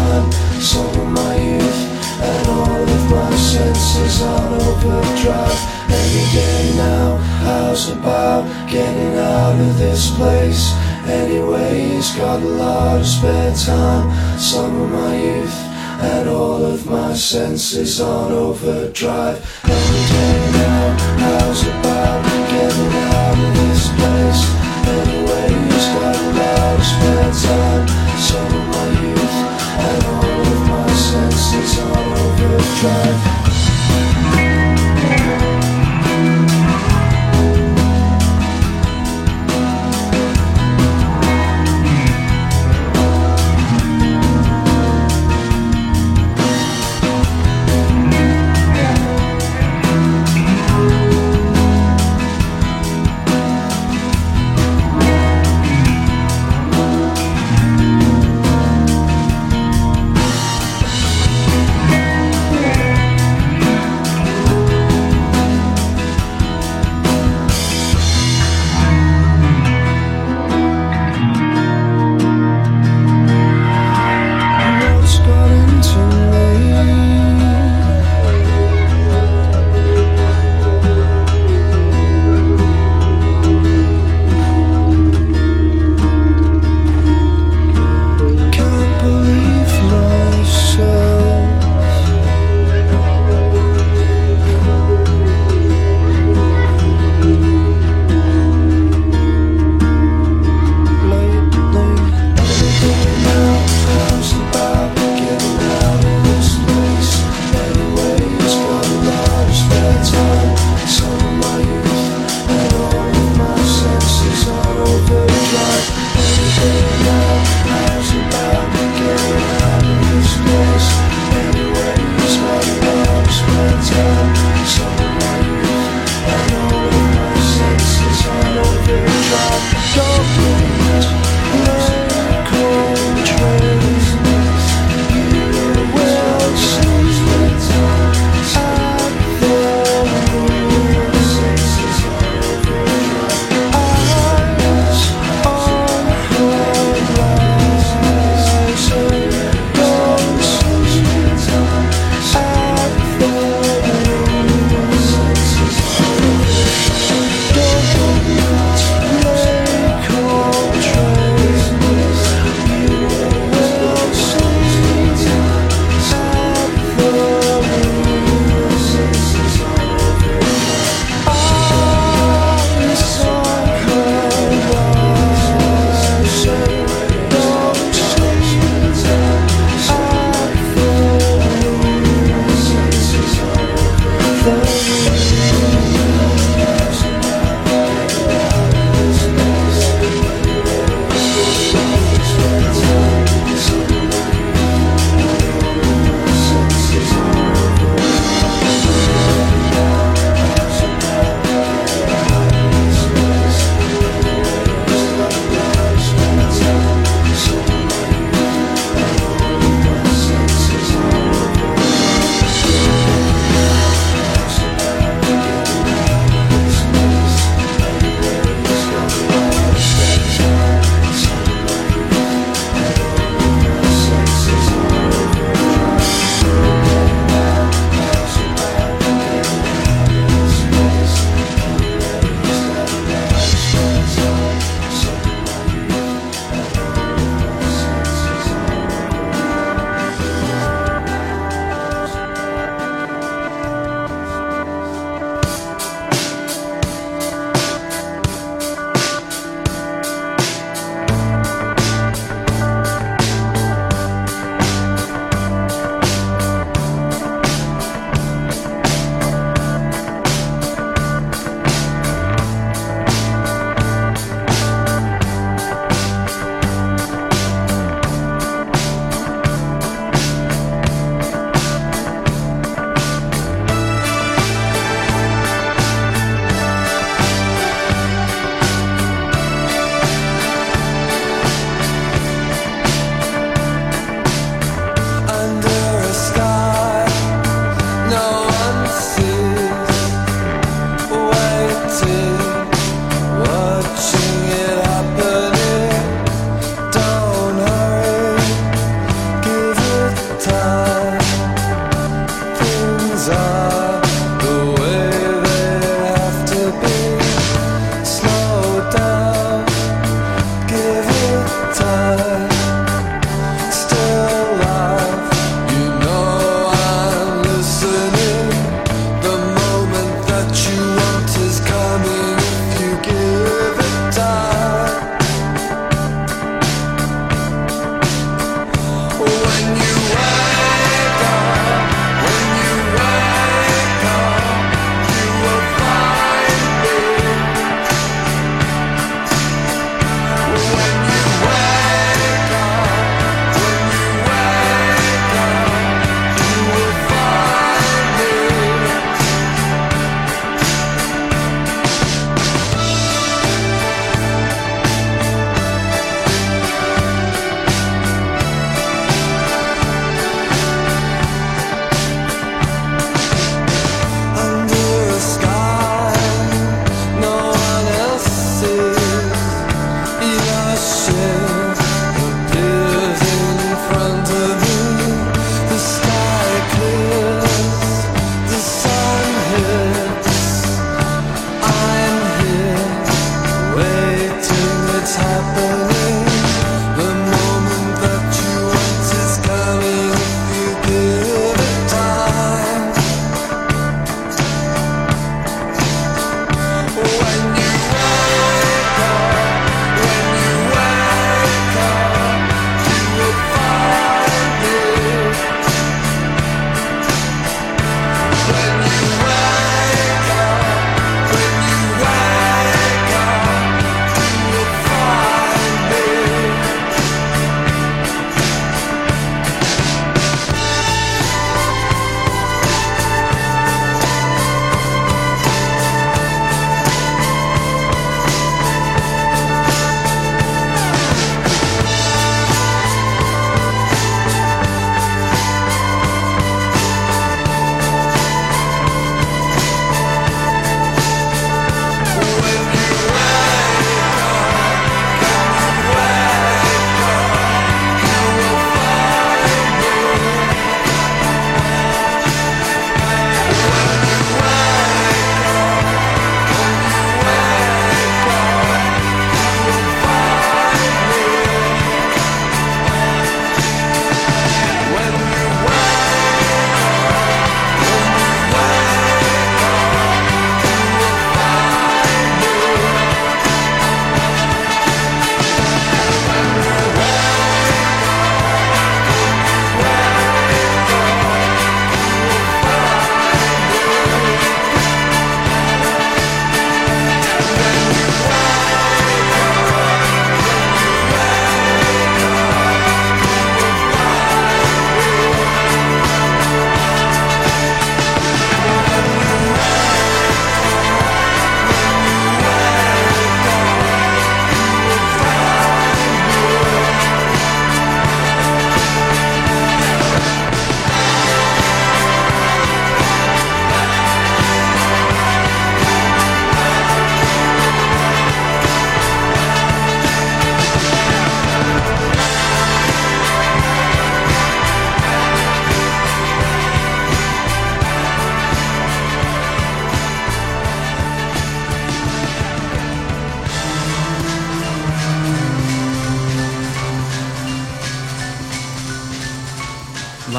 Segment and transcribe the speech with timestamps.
[0.00, 0.32] time.
[0.60, 1.80] Some of my youth
[2.30, 5.60] and all of my senses on overdrive.
[6.00, 10.62] Any day now, how's about getting out of this place?
[11.06, 14.06] Anyways, got a lot of spare time.
[14.38, 15.58] Some of my youth
[16.12, 19.38] and all of my senses on overdrive.
[19.64, 20.84] Any day now,
[21.24, 22.20] how's about
[22.54, 24.42] getting out of this place?
[24.96, 27.84] Anyways, got a lot of spare time.
[28.28, 28.59] Some
[29.88, 33.49] and all of my senses overdrive.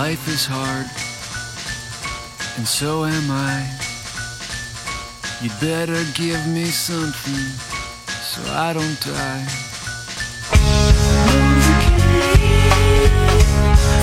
[0.08, 0.88] Life is hard,
[2.58, 3.70] and so am I.
[5.44, 7.46] You better give me something
[8.08, 9.46] so I don't die.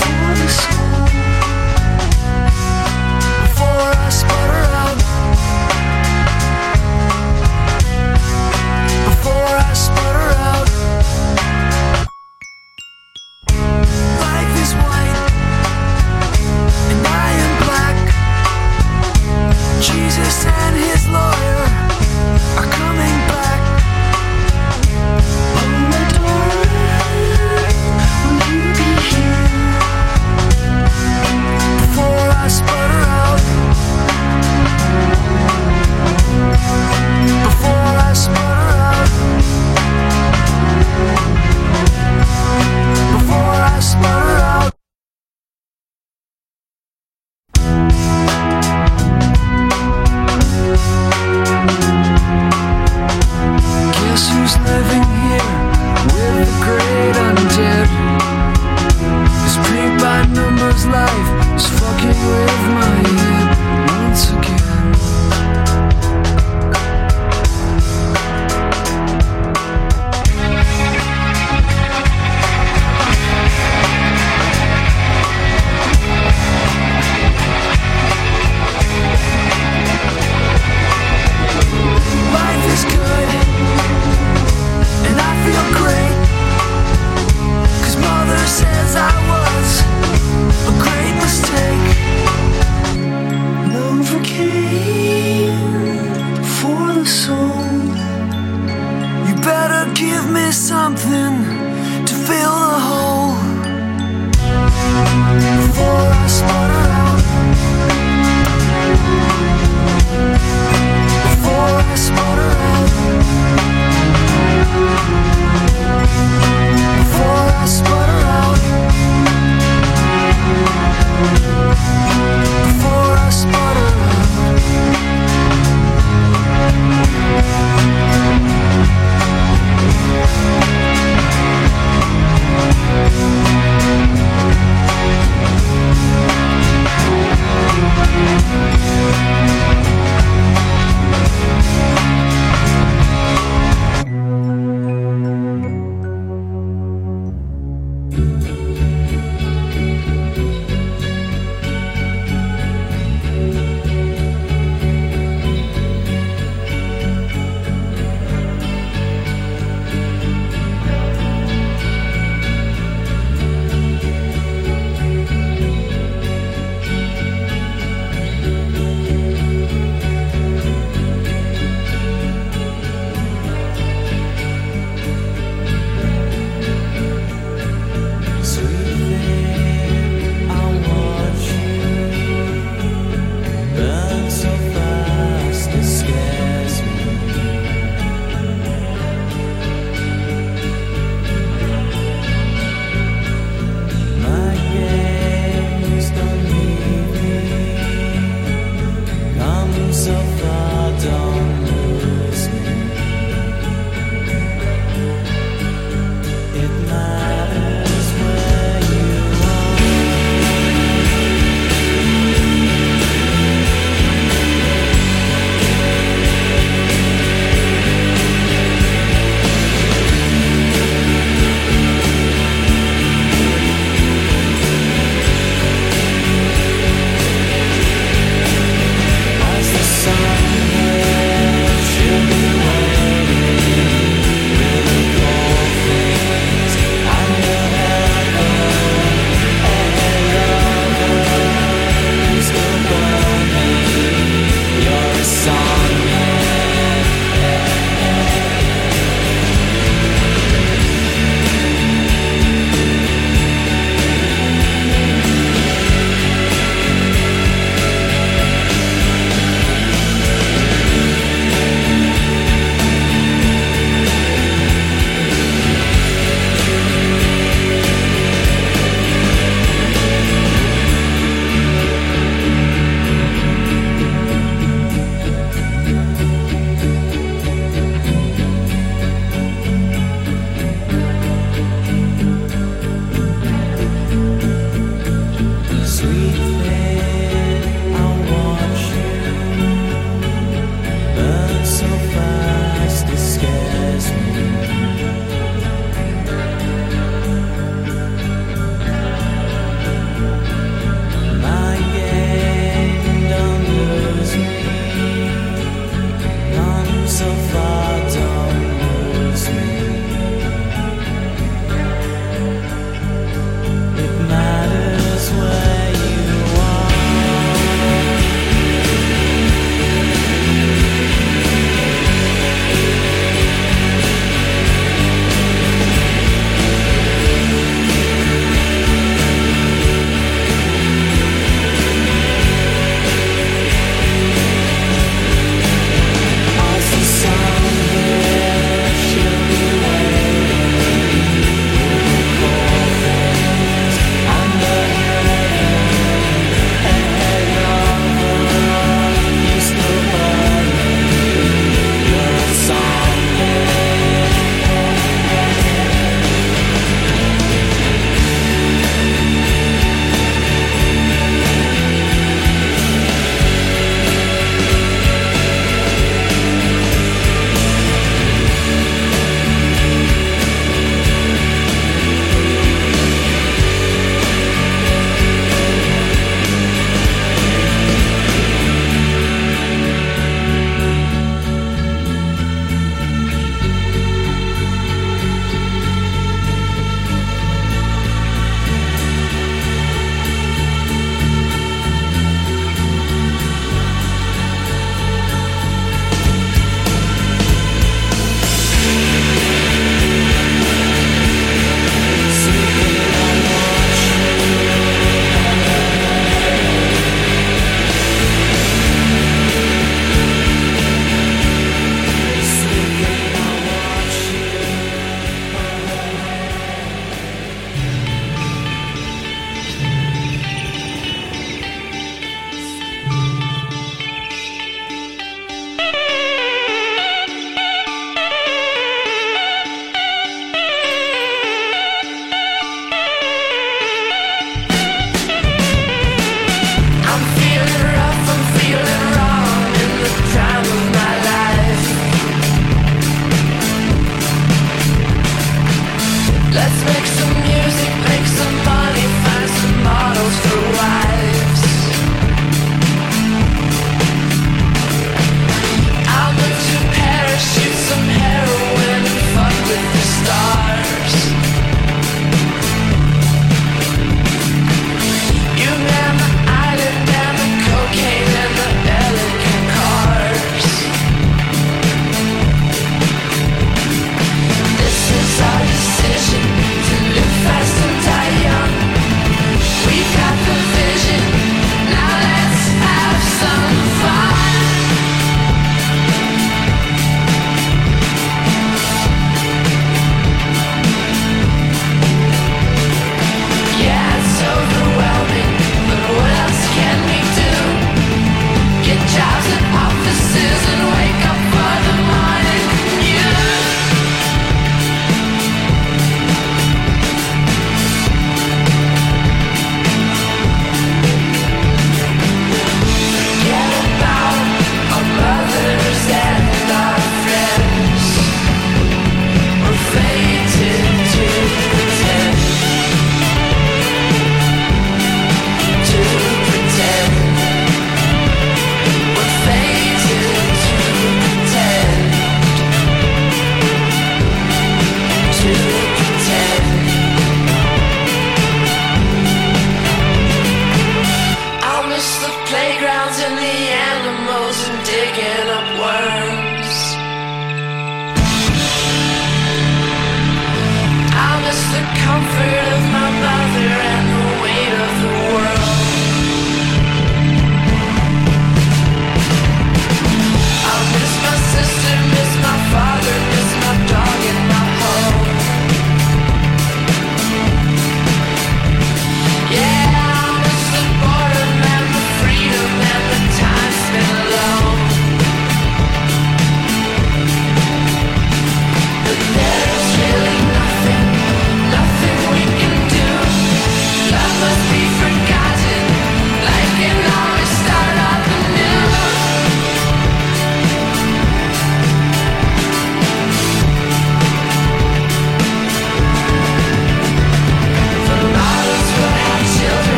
[0.00, 1.04] For the soul.
[3.44, 4.98] Before I sputter out.
[9.10, 9.61] Before I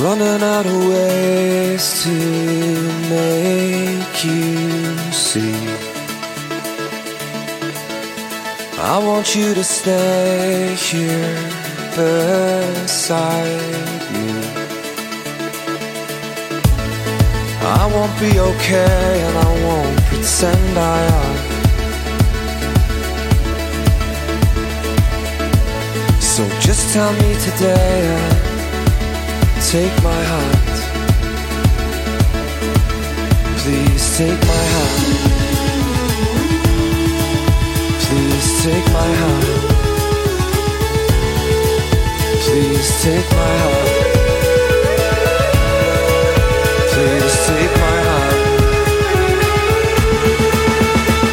[0.00, 2.14] running out of ways to
[3.10, 5.58] make you see.
[8.78, 11.34] I want you to stay here
[11.96, 13.42] beside
[14.12, 14.28] me.
[17.60, 21.36] I won't be okay and I won't pretend I am.
[26.20, 28.47] So just tell me today
[29.70, 30.76] take my hand.
[33.60, 35.02] Please take my hand.
[38.04, 39.46] Please take my hand.
[42.44, 43.88] Please take my hand.
[46.92, 48.36] Please take my hand.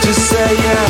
[0.03, 0.84] Just say yes.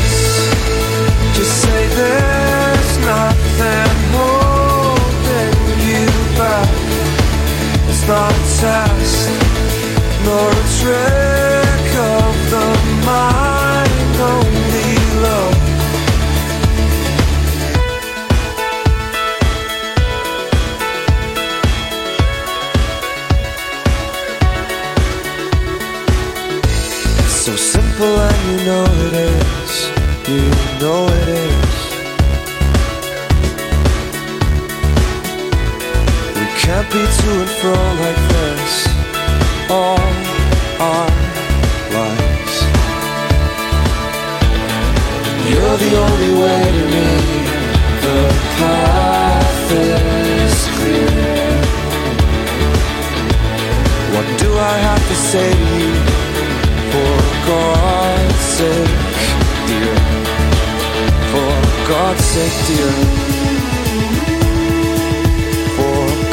[8.08, 9.30] Not a test,
[10.24, 12.68] nor a trick of the
[13.04, 14.92] mind, only
[15.24, 15.58] love.
[27.28, 28.95] So simple and you know
[37.26, 38.74] to and fro like this
[39.78, 40.10] all
[40.94, 41.10] our
[41.98, 42.56] lives.
[45.50, 47.10] You're the only way to me.
[48.06, 48.22] The
[48.60, 51.18] path is clear.
[54.14, 55.94] What do I have to say to you?
[56.92, 57.16] For
[57.50, 58.98] God's sake,
[59.70, 59.98] dear.
[61.32, 61.54] For
[61.90, 63.25] God's sake, dear.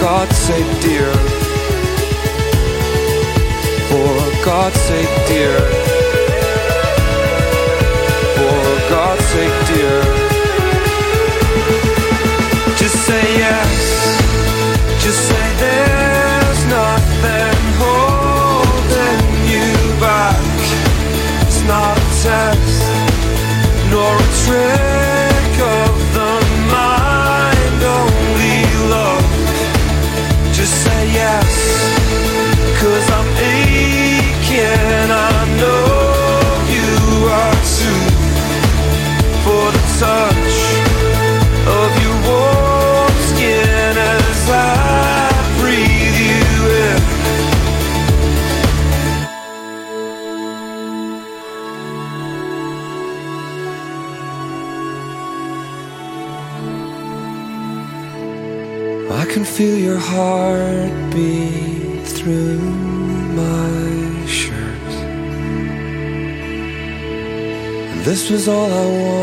[0.02, 1.12] God's sake, dear.
[3.88, 5.60] For God's sake, dear.
[8.34, 10.21] For God's sake, dear.
[68.32, 69.21] Was all I wanted,